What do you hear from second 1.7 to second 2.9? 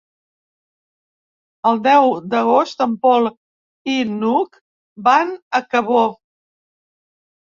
El deu d'agost